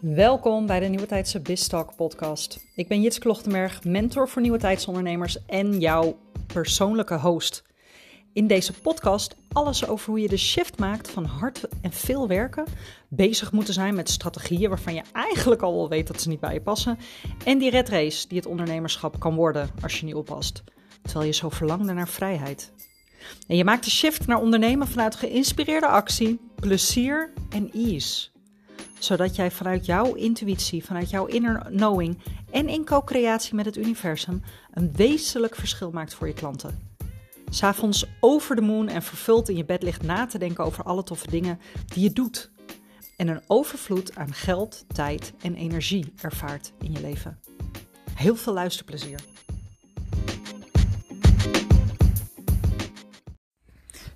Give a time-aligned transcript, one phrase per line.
[0.00, 2.66] Welkom bij de Nieuwe Tijdse BizTalk podcast.
[2.74, 7.62] Ik ben Jits Klochtenberg, mentor voor nieuwe tijdsondernemers en jouw persoonlijke host.
[8.32, 12.64] In deze podcast alles over hoe je de shift maakt van hard en veel werken,
[13.08, 16.52] bezig moeten zijn met strategieën waarvan je eigenlijk al wel weet dat ze niet bij
[16.52, 16.98] je passen,
[17.44, 20.62] en die red race die het ondernemerschap kan worden als je niet oppast,
[21.02, 22.72] terwijl je zo verlangde naar vrijheid.
[23.46, 28.30] En je maakt de shift naar ondernemen vanuit geïnspireerde actie, plezier en ease
[29.00, 32.18] zodat jij vanuit jouw intuïtie, vanuit jouw inner knowing
[32.50, 36.78] en in co-creatie met het universum een wezenlijk verschil maakt voor je klanten.
[37.50, 41.02] S'avonds over de moon en vervuld in je bed ligt na te denken over alle
[41.02, 42.50] toffe dingen die je doet.
[43.16, 47.38] En een overvloed aan geld, tijd en energie ervaart in je leven.
[48.14, 49.20] Heel veel luisterplezier.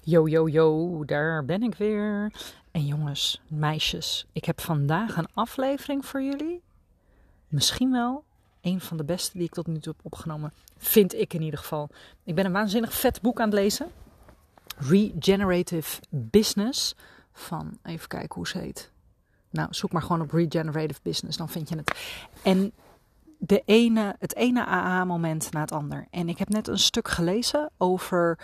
[0.00, 2.32] Yo, yo, yo, daar ben ik weer.
[2.74, 6.62] En jongens, meisjes, ik heb vandaag een aflevering voor jullie.
[7.48, 8.24] Misschien wel
[8.60, 10.52] een van de beste die ik tot nu toe heb opgenomen.
[10.76, 11.88] Vind ik in ieder geval.
[12.24, 13.90] Ik ben een waanzinnig vet boek aan het lezen.
[14.76, 16.94] Regenerative Business.
[17.32, 18.90] Van, even kijken hoe ze heet.
[19.50, 21.96] Nou, zoek maar gewoon op Regenerative Business, dan vind je het.
[22.42, 22.72] En
[23.38, 26.06] de ene, het ene AA-moment na het ander.
[26.10, 28.38] En ik heb net een stuk gelezen over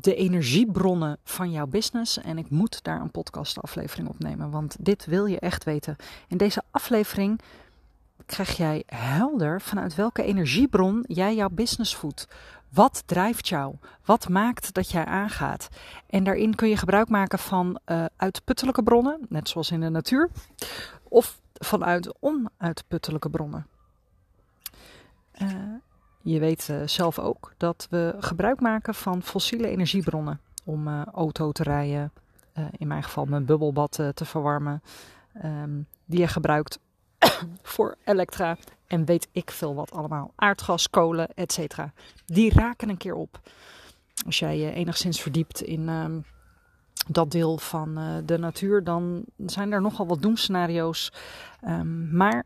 [0.00, 2.18] de energiebronnen van jouw business.
[2.18, 5.96] En ik moet daar een podcastaflevering opnemen, want dit wil je echt weten.
[6.28, 7.40] In deze aflevering
[8.26, 12.28] krijg jij helder vanuit welke energiebron jij jouw business voedt.
[12.68, 13.74] Wat drijft jou?
[14.04, 15.68] Wat maakt dat jij aangaat?
[16.06, 20.30] En daarin kun je gebruik maken van uh, uitputtelijke bronnen, net zoals in de natuur,
[21.02, 23.66] of vanuit onuitputtelijke bronnen.
[25.42, 25.48] Uh,
[26.32, 31.52] je weet uh, zelf ook dat we gebruik maken van fossiele energiebronnen om uh, auto
[31.52, 32.12] te rijden,
[32.58, 34.82] uh, in mijn geval mijn bubbelbad te verwarmen,
[35.44, 36.78] um, die je gebruikt
[37.62, 41.76] voor elektra en weet ik veel wat allemaal, aardgas, kolen, etc.
[42.26, 43.40] Die raken een keer op.
[44.26, 46.24] Als jij je enigszins verdiept in um,
[47.08, 47.94] dat deel van
[48.24, 51.12] de natuur, dan zijn er nogal wat doemscenario's.
[51.64, 52.44] Um, maar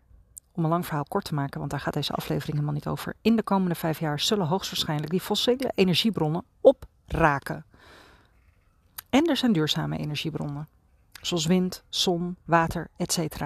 [0.60, 3.14] om een lang verhaal kort te maken, want daar gaat deze aflevering helemaal niet over.
[3.22, 7.64] In de komende vijf jaar zullen hoogstwaarschijnlijk die fossiele energiebronnen opraken.
[9.10, 10.68] En er zijn duurzame energiebronnen,
[11.20, 13.44] zoals wind, zon, water, etc.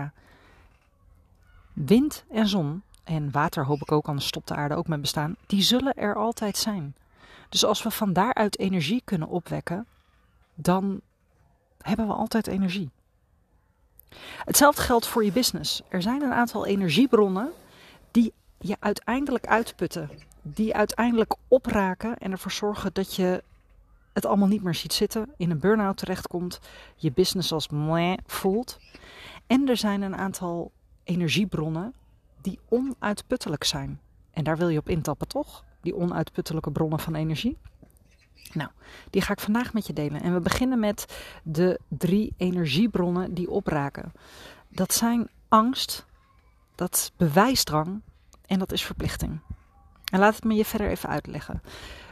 [1.73, 5.37] Wind en zon, en water hoop ik ook, anders stopt de aarde ook met bestaan,
[5.47, 6.97] die zullen er altijd zijn.
[7.49, 9.87] Dus als we van daaruit energie kunnen opwekken,
[10.55, 11.01] dan
[11.79, 12.91] hebben we altijd energie.
[14.45, 15.83] Hetzelfde geldt voor je business.
[15.89, 17.53] Er zijn een aantal energiebronnen
[18.11, 20.11] die je uiteindelijk uitputten.
[20.43, 23.43] Die uiteindelijk opraken en ervoor zorgen dat je
[24.13, 26.61] het allemaal niet meer ziet zitten, in een burn-out terechtkomt,
[26.97, 28.79] je business als meh voelt.
[29.47, 30.73] En er zijn een aantal
[31.05, 31.95] energiebronnen
[32.41, 34.01] die onuitputtelijk zijn.
[34.31, 35.65] En daar wil je op intappen, toch?
[35.81, 37.59] Die onuitputtelijke bronnen van energie.
[38.53, 38.71] Nou,
[39.11, 40.23] die ga ik vandaag met je delen.
[40.23, 41.07] En we beginnen met
[41.43, 44.13] de drie energiebronnen die opraken.
[44.69, 46.07] Dat zijn angst,
[46.75, 48.01] dat is bewijsdrang
[48.47, 49.41] en dat is verplichting.
[50.13, 51.63] En laat het me je verder even uitleggen.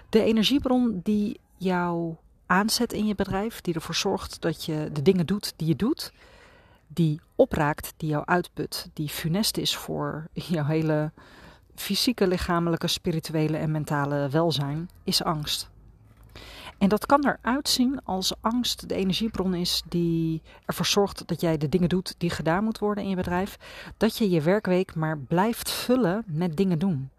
[0.08, 2.16] De energiebron die jou
[2.46, 6.12] aanzet in je bedrijf, die ervoor zorgt dat je de dingen doet die je doet,
[6.86, 11.12] die opraakt, die jou uitput, die funest is voor jouw hele
[11.74, 15.70] fysieke, lichamelijke, spirituele en mentale welzijn, is angst.
[16.82, 21.58] En dat kan eruit zien als angst de energiebron is die ervoor zorgt dat jij
[21.58, 23.58] de dingen doet die gedaan moeten worden in je bedrijf.
[23.96, 27.10] Dat je je werkweek maar blijft vullen met dingen doen.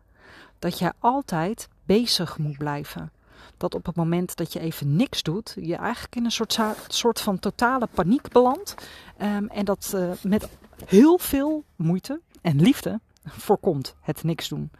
[0.60, 3.12] Dat jij altijd bezig moet blijven.
[3.58, 7.22] Dat op het moment dat je even niks doet, je eigenlijk in een soort, soort
[7.22, 8.76] van totale paniek belandt.
[9.22, 10.50] Um, en dat uh, met
[10.86, 14.72] heel veel moeite en liefde voorkomt het niks doen.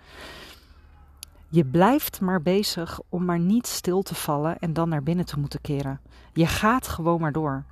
[1.54, 5.40] Je blijft maar bezig om maar niet stil te vallen en dan naar binnen te
[5.40, 6.00] moeten keren.
[6.34, 7.64] Je gaat gewoon maar door.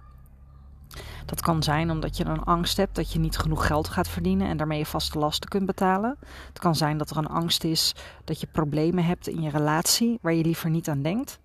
[1.26, 4.48] Dat kan zijn omdat je een angst hebt dat je niet genoeg geld gaat verdienen
[4.48, 6.18] en daarmee je vaste lasten kunt betalen.
[6.48, 10.18] Het kan zijn dat er een angst is dat je problemen hebt in je relatie
[10.22, 11.40] waar je liever niet aan denkt.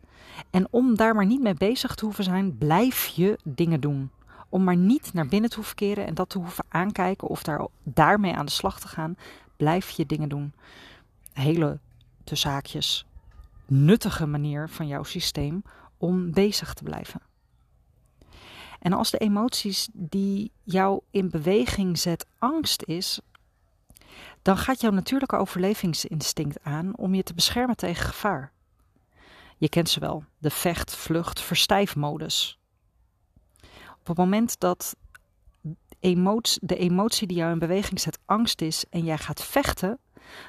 [0.51, 4.11] En om daar maar niet mee bezig te hoeven zijn, blijf je dingen doen.
[4.49, 7.67] Om maar niet naar binnen te hoeven keren en dat te hoeven aankijken of daar,
[7.83, 9.17] daarmee aan de slag te gaan,
[9.57, 10.53] blijf je dingen doen.
[11.33, 11.79] Hele
[12.29, 13.07] de zaakjes,
[13.67, 15.63] nuttige manier van jouw systeem
[15.97, 17.21] om bezig te blijven.
[18.79, 23.21] En als de emoties die jou in beweging zet angst is,
[24.43, 28.53] dan gaat jouw natuurlijke overlevingsinstinct aan om je te beschermen tegen gevaar.
[29.59, 32.59] Je kent ze wel, de vecht, vlucht, verstijfmodus.
[33.99, 34.97] Op het moment dat
[36.01, 39.99] emotie, de emotie die jou in beweging zet angst is en jij gaat vechten,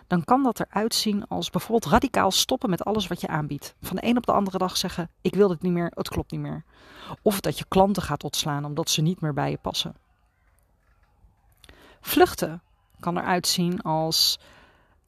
[0.07, 3.75] dan kan dat eruit zien als bijvoorbeeld radicaal stoppen met alles wat je aanbiedt.
[3.81, 6.31] Van de een op de andere dag zeggen: Ik wil dit niet meer, het klopt
[6.31, 6.63] niet meer.
[7.21, 9.95] Of dat je klanten gaat ontslaan omdat ze niet meer bij je passen.
[12.01, 12.61] Vluchten
[12.99, 14.39] kan eruit zien als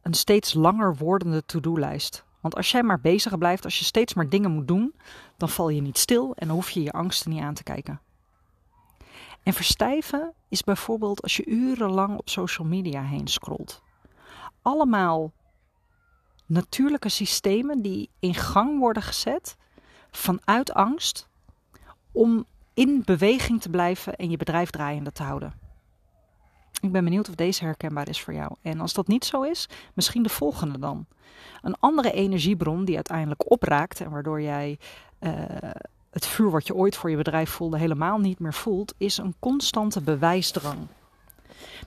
[0.01, 2.24] een steeds langer wordende to-do-lijst.
[2.39, 4.94] Want als jij maar bezig blijft, als je steeds maar dingen moet doen,
[5.38, 8.01] dan val je niet stil en hoef je je angsten niet aan te kijken.
[9.44, 13.81] En verstijven is bijvoorbeeld als je urenlang op social media heen scrolt.
[14.61, 15.31] Allemaal
[16.45, 19.57] natuurlijke systemen die in gang worden gezet
[20.11, 21.27] vanuit angst
[22.11, 25.53] om in beweging te blijven en je bedrijf draaiende te houden.
[26.81, 28.56] Ik ben benieuwd of deze herkenbaar is voor jou.
[28.61, 31.06] En als dat niet zo is, misschien de volgende dan.
[31.61, 34.79] Een andere energiebron die uiteindelijk opraakt en waardoor jij
[35.19, 35.31] uh,
[36.09, 39.35] het vuur wat je ooit voor je bedrijf voelde helemaal niet meer voelt, is een
[39.39, 40.88] constante bewijsdrang.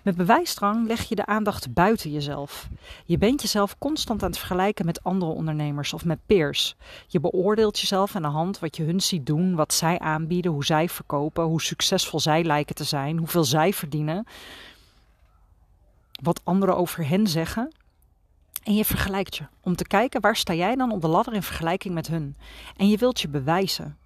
[0.02, 2.68] Met bewijsdrang leg je de aandacht buiten jezelf.
[3.04, 6.76] Je bent jezelf constant aan het vergelijken met andere ondernemers of met peers.
[7.06, 10.64] Je beoordeelt jezelf aan de hand wat je hun ziet doen, wat zij aanbieden, hoe
[10.64, 14.26] zij verkopen, hoe succesvol zij lijken te zijn, hoeveel zij verdienen,
[16.22, 17.72] wat anderen over hen zeggen.
[18.62, 21.42] En je vergelijkt je om te kijken waar sta jij dan op de ladder in
[21.42, 22.36] vergelijking met hun.
[22.76, 23.96] En je wilt je bewijzen.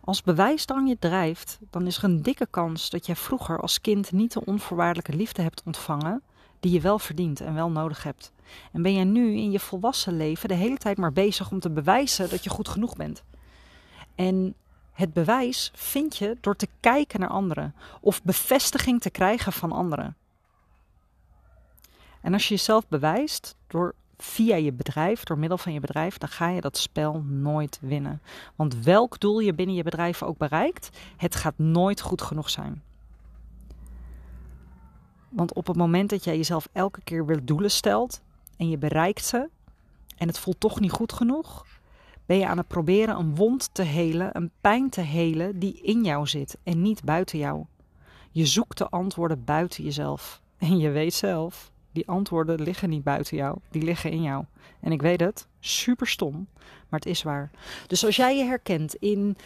[0.00, 4.12] Als bewijsdrang je drijft, dan is er een dikke kans dat jij vroeger als kind
[4.12, 6.22] niet de onvoorwaardelijke liefde hebt ontvangen
[6.60, 8.32] die je wel verdient en wel nodig hebt.
[8.72, 11.70] En ben jij nu in je volwassen leven de hele tijd maar bezig om te
[11.70, 13.22] bewijzen dat je goed genoeg bent.
[14.14, 14.54] En
[14.92, 20.16] het bewijs vind je door te kijken naar anderen of bevestiging te krijgen van anderen.
[22.20, 26.28] En als je jezelf bewijst door via je bedrijf, door middel van je bedrijf, dan
[26.28, 28.22] ga je dat spel nooit winnen.
[28.56, 32.82] Want welk doel je binnen je bedrijf ook bereikt, het gaat nooit goed genoeg zijn.
[35.28, 38.20] Want op het moment dat jij jezelf elke keer weer doelen stelt
[38.56, 39.48] en je bereikt ze
[40.16, 41.66] en het voelt toch niet goed genoeg,
[42.26, 46.04] ben je aan het proberen een wond te helen, een pijn te helen die in
[46.04, 47.64] jou zit en niet buiten jou.
[48.30, 53.36] Je zoekt de antwoorden buiten jezelf en je weet zelf die antwoorden liggen niet buiten
[53.36, 54.44] jou, die liggen in jou.
[54.80, 56.46] En ik weet het, super stom,
[56.88, 57.50] maar het is waar.
[57.86, 59.36] Dus als jij je herkent in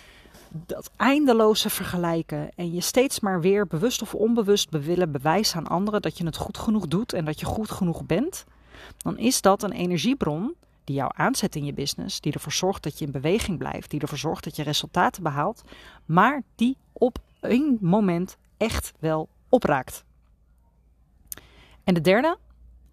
[0.67, 6.03] dat eindeloze vergelijken en je steeds maar weer bewust of onbewust willen bewijzen aan anderen
[6.03, 8.45] dat je het goed genoeg doet en dat je goed genoeg bent,
[8.97, 10.55] dan is dat een energiebron
[10.85, 14.01] die jou aanzet in je business, die ervoor zorgt dat je in beweging blijft, die
[14.01, 15.63] ervoor zorgt dat je resultaten behaalt,
[16.05, 20.05] maar die op een moment echt wel opraakt.
[21.85, 22.39] En de derde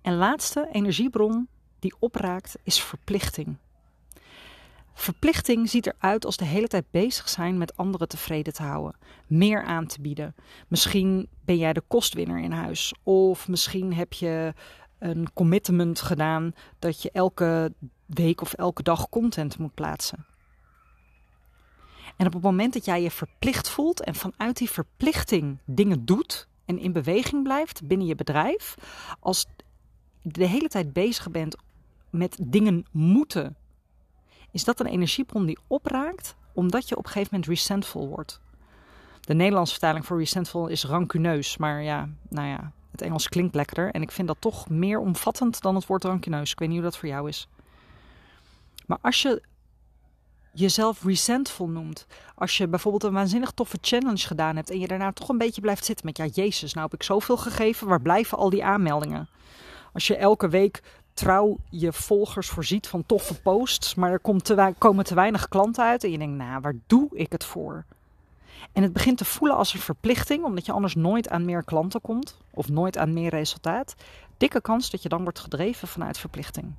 [0.02, 1.48] en laatste energiebron
[1.80, 3.58] die opraakt is verplichting.
[4.94, 9.64] Verplichting ziet eruit als de hele tijd bezig zijn met anderen tevreden te houden, meer
[9.64, 10.36] aan te bieden.
[10.68, 14.54] Misschien ben jij de kostwinner in huis, of misschien heb je
[15.00, 17.74] een commitment gedaan dat je elke
[18.06, 20.26] week of elke dag content moet plaatsen.
[22.18, 26.48] En op het moment dat jij je verplicht voelt en vanuit die verplichting dingen doet,
[26.72, 28.76] en in beweging blijft binnen je bedrijf,
[29.20, 29.46] als
[30.22, 31.56] de hele tijd bezig bent
[32.10, 33.56] met dingen moeten,
[34.52, 38.42] is dat een energiebron die opraakt omdat je op een gegeven moment resentful wordt.
[39.22, 43.92] De Nederlandse vertaling voor resentful is rancuneus, maar ja, nou ja, het Engels klinkt lekkerder
[43.92, 46.52] en ik vind dat toch meer omvattend dan het woord rancuneus.
[46.52, 47.48] Ik weet niet hoe dat voor jou is.
[48.86, 49.42] Maar als je
[50.54, 52.08] jezelf resentful noemt.
[52.36, 55.62] Als je bijvoorbeeld een waanzinnig toffe challenge gedaan hebt en je daarna toch een beetje
[55.62, 59.30] blijft zitten met ja, Jezus, nou heb ik zoveel gegeven, waar blijven al die aanmeldingen?
[59.94, 65.06] Als je elke week trouw je volgers voorziet van toffe posts, maar er komt komen
[65.06, 67.86] te weinig klanten uit en je denkt, nou, waar doe ik het voor?
[68.72, 72.02] En het begint te voelen als een verplichting, omdat je anders nooit aan meer klanten
[72.02, 73.96] komt of nooit aan meer resultaat.
[74.38, 76.74] Dikke kans dat je dan wordt gedreven vanuit verplichting.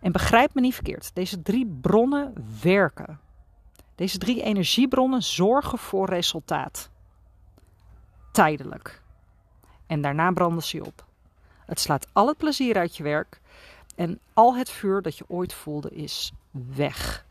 [0.00, 3.20] En begrijp me niet verkeerd, deze drie bronnen werken.
[3.94, 6.90] Deze drie energiebronnen zorgen voor resultaat.
[8.32, 9.02] Tijdelijk.
[9.86, 11.06] En daarna branden ze op.
[11.66, 13.40] Het slaat al het plezier uit je werk
[13.96, 17.26] en al het vuur dat je ooit voelde is weg.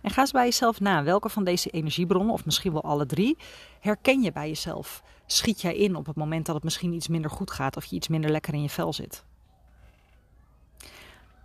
[0.00, 1.02] En ga eens bij jezelf na.
[1.02, 3.36] Welke van deze energiebronnen, of misschien wel alle drie,
[3.80, 5.02] herken je bij jezelf?
[5.26, 7.96] Schiet jij in op het moment dat het misschien iets minder goed gaat of je
[7.96, 9.24] iets minder lekker in je vel zit?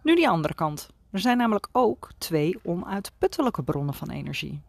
[0.07, 0.89] Nu die andere kant.
[1.11, 4.61] Er zijn namelijk ook twee onuitputtelijke bronnen van energie.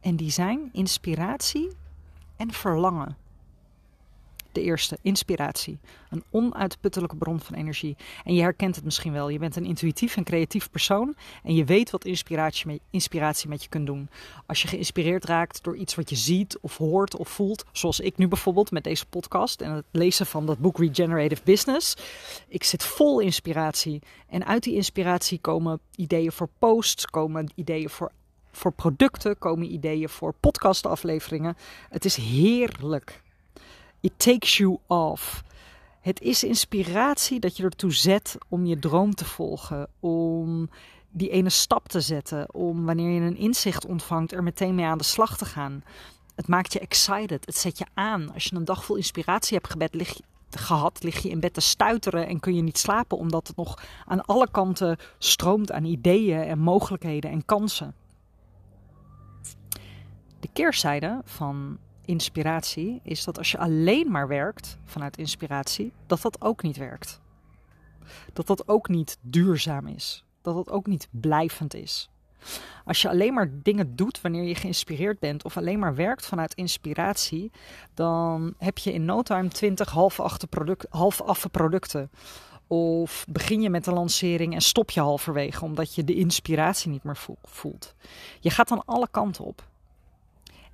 [0.00, 1.70] En die zijn inspiratie
[2.36, 3.16] en verlangen.
[4.52, 5.78] De eerste, inspiratie.
[6.10, 7.96] Een onuitputtelijke bron van energie.
[8.24, 9.28] En je herkent het misschien wel.
[9.28, 11.14] Je bent een intuïtief en creatief persoon.
[11.42, 14.08] En je weet wat inspiratie met, inspiratie met je kunt doen.
[14.46, 17.64] Als je geïnspireerd raakt door iets wat je ziet of hoort of voelt.
[17.72, 21.96] Zoals ik nu bijvoorbeeld met deze podcast en het lezen van dat boek Regenerative Business.
[22.48, 24.02] Ik zit vol inspiratie.
[24.28, 28.12] En uit die inspiratie komen ideeën voor posts, komen ideeën voor
[28.52, 31.56] voor producten, komen ideeën voor podcastafleveringen.
[31.88, 33.22] Het is heerlijk.
[34.02, 35.44] It takes you off.
[36.00, 40.70] Het is inspiratie dat je ertoe zet om je droom te volgen, om
[41.10, 44.98] die ene stap te zetten, om wanneer je een inzicht ontvangt er meteen mee aan
[44.98, 45.84] de slag te gaan.
[46.34, 48.32] Het maakt je excited, het zet je aan.
[48.34, 51.60] Als je een dag vol inspiratie hebt gebed, lig gehad, lig je in bed te
[51.60, 56.40] stuiteren en kun je niet slapen omdat het nog aan alle kanten stroomt aan ideeën
[56.42, 57.94] en mogelijkheden en kansen.
[60.40, 66.40] De keerzijde van inspiratie is dat als je alleen maar werkt vanuit inspiratie, dat dat
[66.40, 67.20] ook niet werkt.
[68.32, 70.24] Dat dat ook niet duurzaam is.
[70.42, 72.10] Dat dat ook niet blijvend is.
[72.84, 76.54] Als je alleen maar dingen doet wanneer je geïnspireerd bent of alleen maar werkt vanuit
[76.54, 77.50] inspiratie,
[77.94, 82.10] dan heb je in no time 20 halfaffe product, half producten.
[82.66, 87.04] Of begin je met een lancering en stop je halverwege omdat je de inspiratie niet
[87.04, 87.94] meer voelt.
[88.40, 89.70] Je gaat dan alle kanten op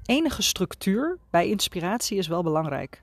[0.08, 3.02] enige structuur bij inspiratie is wel belangrijk.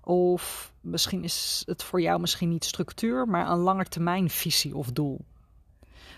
[0.00, 5.24] Of misschien is het voor jou misschien niet structuur, maar een langetermijnvisie of doel.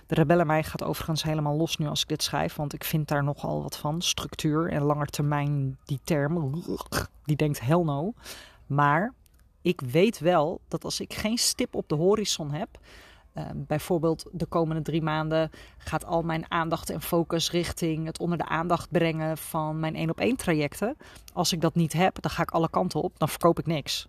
[0.06, 3.08] De rebelle mij gaat overigens helemaal los nu als ik dit schrijf, want ik vind
[3.08, 4.02] daar nogal wat van.
[4.02, 6.64] Structuur en langetermijn, die termen,
[7.24, 8.12] die denkt hell no.
[8.66, 9.14] Maar
[9.62, 12.68] ik weet wel dat als ik geen stip op de horizon heb,
[13.38, 18.38] Ehm, bijvoorbeeld de komende drie maanden gaat al mijn aandacht en focus richting het onder
[18.38, 20.96] de aandacht brengen van mijn één op één trajecten.
[21.32, 24.08] Als ik dat niet heb, dan ga ik alle kanten op, dan verkoop ik niks.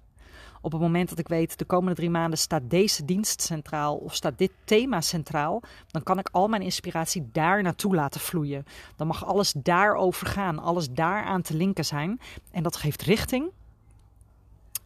[0.61, 4.15] Op het moment dat ik weet, de komende drie maanden staat deze dienst centraal of
[4.15, 8.65] staat dit thema centraal, dan kan ik al mijn inspiratie daar naartoe laten vloeien.
[8.95, 12.19] Dan mag alles daarover gaan, alles daaraan te linken zijn.
[12.51, 13.51] En dat geeft richting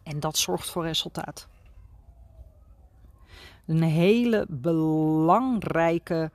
[0.02, 1.48] en dat zorgt voor resultaat.
[3.66, 6.30] Een hele belangrijke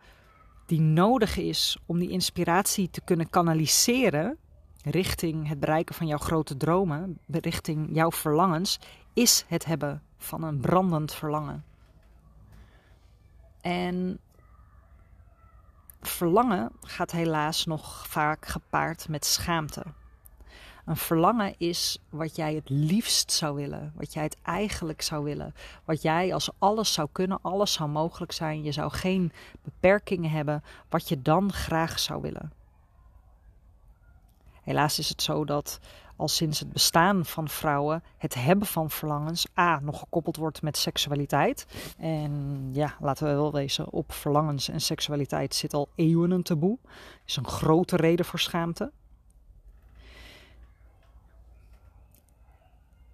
[0.66, 4.38] die nodig is om die inspiratie te kunnen kanaliseren
[4.84, 8.80] richting het bereiken van jouw grote dromen, richting jouw verlangens,
[9.14, 11.64] is het hebben van een brandend verlangen.
[13.62, 14.20] En
[16.02, 19.84] verlangen gaat helaas nog vaak gepaard met schaamte.
[20.90, 25.54] Een verlangen is wat jij het liefst zou willen, wat jij het eigenlijk zou willen.
[25.86, 29.32] Wat jij als alles zou kunnen, alles zou mogelijk zijn, je zou geen
[29.64, 32.52] beperkingen hebben, wat je dan graag zou willen.
[34.64, 35.80] Helaas is het zo dat
[36.16, 40.78] al sinds het bestaan van vrouwen het hebben van verlangens A nog gekoppeld wordt met
[40.78, 41.66] seksualiteit.
[41.98, 46.78] En ja, laten we wel wezen, op verlangens en seksualiteit zit al eeuwen een taboe.
[47.26, 48.92] is een grote reden voor schaamte.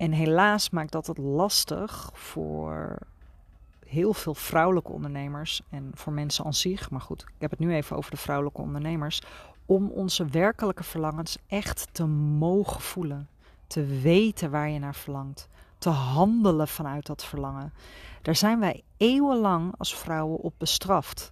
[0.06, 2.98] En helaas maakt dat het lastig voor
[3.86, 6.90] heel veel vrouwelijke ondernemers en voor mensen aan zich.
[6.90, 9.22] Maar goed, ik heb het nu even over de vrouwelijke ondernemers.
[9.66, 13.28] Om onze werkelijke verlangens echt te mogen voelen.
[13.68, 15.48] Te weten waar je naar verlangt.
[15.78, 17.74] Te handelen vanuit dat verlangen.
[18.22, 21.32] Daar zijn wij eeuwenlang als vrouwen op bestraft.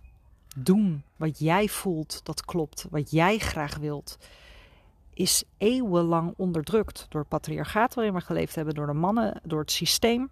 [0.56, 2.88] Doen wat jij voelt dat klopt.
[2.90, 4.18] Wat jij graag wilt
[5.14, 9.72] is eeuwenlang onderdrukt door het patriarchaat waarin we geleefd hebben, door de mannen, door het
[9.72, 10.30] systeem.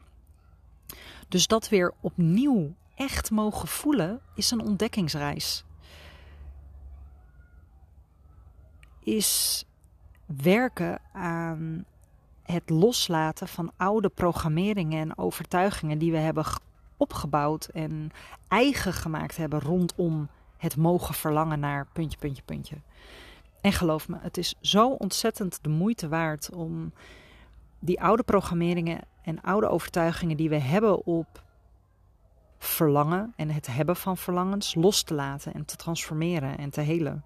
[1.27, 5.63] Dus dat weer opnieuw echt mogen voelen is een ontdekkingsreis.
[9.03, 9.63] Is
[10.25, 11.85] werken aan
[12.43, 16.45] het loslaten van oude programmeringen en overtuigingen die we hebben
[16.97, 18.11] opgebouwd en
[18.47, 22.75] eigen gemaakt hebben rondom het mogen verlangen naar puntje, puntje, puntje.
[23.61, 26.93] En geloof me, het is zo ontzettend de moeite waard om
[27.79, 31.43] die oude programmeringen en oude overtuigingen die we hebben op
[32.57, 37.23] verlangen en het hebben van verlangens los te laten en te transformeren en te helen.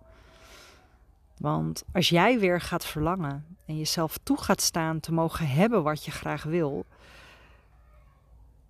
[1.38, 6.06] Want als jij weer gaat verlangen en jezelf toe gaat staan te mogen hebben wat
[6.06, 6.86] je graag wil,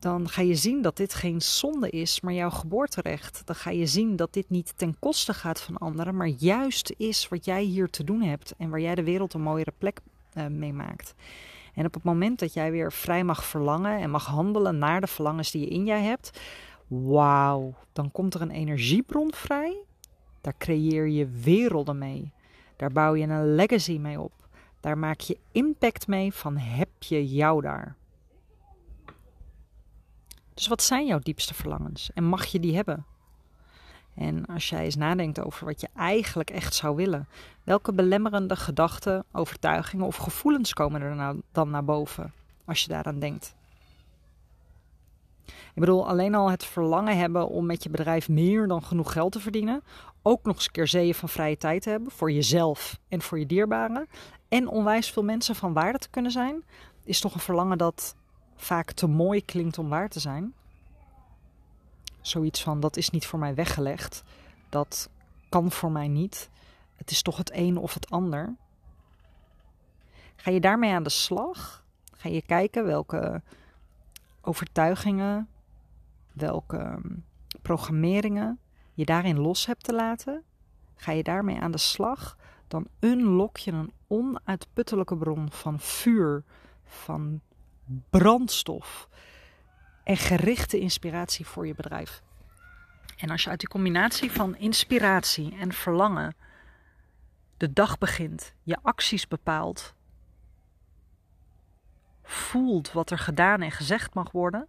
[0.06, 3.42] dan ga je zien dat dit geen zonde is, maar jouw geboorterecht.
[3.46, 7.28] Dan ga je zien dat dit niet ten koste gaat van anderen, maar juist is
[7.28, 10.00] wat jij hier te doen hebt en waar jij de wereld een mooiere plek
[10.34, 11.14] uh, mee maakt.
[11.74, 15.08] En op het moment dat jij weer vrij mag verlangen en mag handelen naar de
[15.08, 16.40] verlangens die je in jij hebt,
[16.88, 19.76] wauw, dan komt er een energiebron vrij.
[20.42, 22.32] Daar creëer je werelden mee.
[22.76, 24.34] Daar bouw je een legacy mee op.
[24.80, 27.96] Daar maak je impact mee van heb je jou daar.
[30.56, 33.06] Dus wat zijn jouw diepste verlangens en mag je die hebben?
[34.16, 37.28] En als jij eens nadenkt over wat je eigenlijk echt zou willen,
[37.64, 42.34] welke belemmerende gedachten, overtuigingen of gevoelens komen er nou dan naar boven
[42.66, 43.56] als je daaraan denkt?
[45.46, 49.32] Ik bedoel, alleen al het verlangen hebben om met je bedrijf meer dan genoeg geld
[49.32, 49.84] te verdienen,
[50.22, 53.40] ook nog eens een keer zeeën van vrije tijd te hebben voor jezelf en voor
[53.40, 54.08] je dierbaren,
[54.48, 56.64] en onwijs veel mensen van waarde te kunnen zijn,
[57.04, 58.16] is toch een verlangen dat
[58.56, 60.54] vaak te mooi klinkt om waar te zijn.
[62.22, 64.24] Zoiets van dat is niet voor mij weggelegd,
[64.70, 65.10] dat
[65.50, 66.50] kan voor mij niet.
[66.96, 68.56] Het is toch het een of het ander.
[70.36, 71.86] Ga je daarmee aan de slag?
[72.18, 73.42] Ga je kijken welke
[74.42, 75.50] overtuigingen,
[76.32, 77.16] welke ehm,
[77.62, 78.60] programmeringen
[78.94, 80.44] je daarin los hebt te laten?
[80.96, 82.38] Ga je daarmee aan de slag?
[82.68, 86.44] Dan unlock je een onuitputtelijke bron van vuur,
[86.84, 87.42] van
[88.10, 89.10] brandstof
[90.04, 92.22] en gerichte inspiratie voor je bedrijf.
[93.18, 96.36] En als je uit die combinatie van inspiratie en verlangen
[97.58, 99.94] de dag begint, je acties bepaalt,
[102.24, 104.68] voelt wat er gedaan en gezegd mag worden,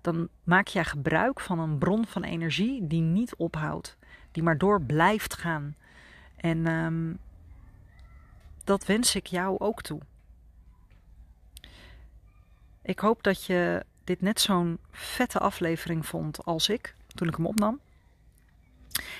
[0.00, 3.96] dan maak jij gebruik van een bron van energie die niet ophoudt,
[4.32, 5.76] die maar door blijft gaan.
[6.36, 7.18] En um,
[8.64, 10.00] dat wens ik jou ook toe.
[12.84, 17.46] Ik hoop dat je dit net zo'n vette aflevering vond als ik toen ik hem
[17.46, 17.80] opnam.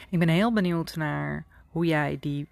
[0.08, 2.48] Ik ben heel benieuwd naar hoe jij die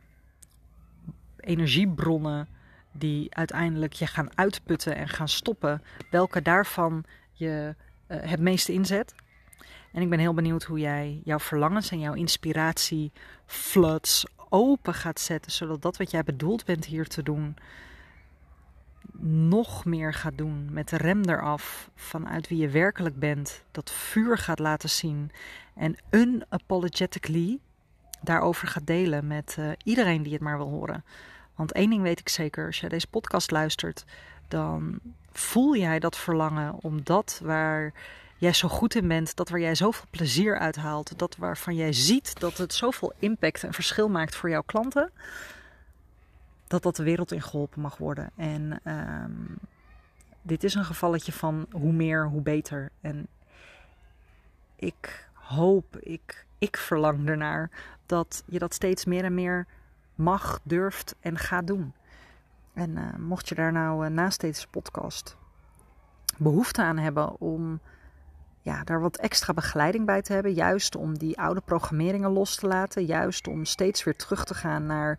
[1.36, 2.48] energiebronnen
[2.92, 7.74] die uiteindelijk je gaan uitputten en gaan stoppen, welke daarvan je
[8.08, 9.14] uh, het meeste inzet.
[9.92, 13.12] En ik ben heel benieuwd hoe jij jouw verlangens en jouw inspiratie
[13.46, 17.56] floods open gaat zetten, zodat dat wat jij bedoeld bent hier te doen,
[19.24, 20.68] nog meer gaat doen.
[20.70, 23.64] Met de rem eraf vanuit wie je werkelijk bent.
[23.70, 25.30] Dat vuur gaat laten zien.
[25.74, 27.58] En unapologetically
[28.20, 31.04] daarover gaat delen met uh, iedereen die het maar wil horen.
[31.54, 34.04] Want één ding weet ik zeker: als jij deze podcast luistert,
[34.48, 35.00] dan
[35.32, 37.92] voel jij dat verlangen om dat waar
[38.36, 41.92] jij zo goed in bent, dat waar jij zoveel plezier uit haalt, dat waarvan jij
[41.92, 45.10] ziet dat het zoveel impact en verschil maakt voor jouw klanten,
[46.72, 48.30] dat dat de wereld in geholpen mag worden.
[48.36, 49.58] En um,
[50.42, 52.90] dit is een gevalletje van hoe meer, hoe beter.
[53.00, 53.26] En
[54.76, 57.70] ik hoop, ik, ik verlang ernaar
[58.06, 59.66] dat je dat steeds meer en meer
[60.14, 61.92] mag, durft en gaat doen.
[62.74, 65.36] En uh, mocht je daar nou uh, naast deze podcast
[66.38, 67.80] behoefte aan hebben om
[68.60, 70.52] ja, daar wat extra begeleiding bij te hebben.
[70.52, 73.04] Juist om die oude programmeringen los te laten.
[73.04, 75.18] Juist om steeds weer terug te gaan naar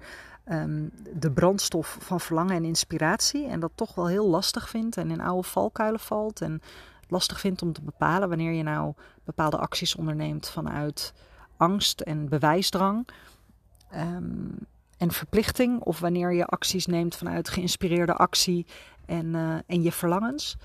[0.51, 3.47] um, de brandstof van verlangen en inspiratie.
[3.47, 6.41] En dat toch wel heel lastig vindt en in oude valkuilen valt.
[6.41, 6.61] En
[7.07, 11.13] lastig vindt om te bepalen wanneer je nou bepaalde acties onderneemt vanuit
[11.57, 13.07] angst en bewijsdrang.
[13.95, 14.57] Um,
[14.97, 15.79] en verplichting.
[15.79, 18.65] Of wanneer je acties neemt vanuit geïnspireerde actie
[19.05, 20.57] en, uh, en je verlangens.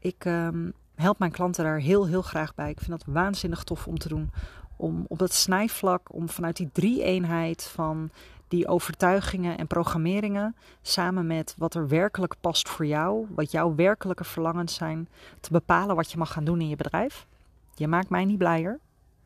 [0.00, 2.70] Ik um, help mijn klanten daar heel, heel graag bij.
[2.70, 4.30] Ik vind dat waanzinnig tof om te doen.
[4.76, 8.10] Om op dat snijvlak, om vanuit die drie-eenheid van
[8.48, 14.24] die overtuigingen en programmeringen, samen met wat er werkelijk past voor jou, wat jouw werkelijke
[14.24, 15.08] verlangens zijn,
[15.40, 17.26] te bepalen wat je mag gaan doen in je bedrijf.
[17.74, 18.78] Je maakt mij niet blijer.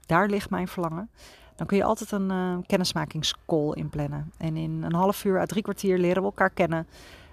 [0.06, 1.10] Daar ligt mijn verlangen.
[1.56, 4.32] Dan kun je altijd een uh, kennismakingscall inplannen.
[4.36, 6.86] En in een half uur à drie kwartier leren we elkaar kennen.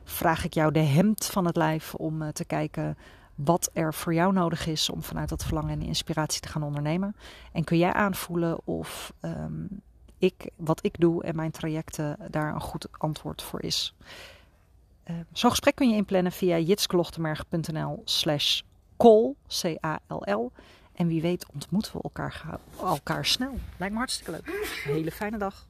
[0.04, 2.97] Vraag ik jou de hemd van het lijf om uh, te kijken
[3.36, 7.15] wat er voor jou nodig is om vanuit dat verlangen en inspiratie te gaan ondernemen.
[7.52, 9.82] En kun jij aanvoelen of um,
[10.17, 13.93] ik, wat ik doe en mijn trajecten daar een goed antwoord voor is.
[15.10, 18.62] Uh, Zo'n gesprek kun je inplannen via jitsklochtenberg.nl slash
[18.97, 20.51] call, C-A-L-L.
[20.93, 23.58] En wie weet ontmoeten we elkaar, elkaar snel.
[23.77, 24.47] Lijkt me hartstikke leuk.
[24.47, 25.67] Een hele fijne dag.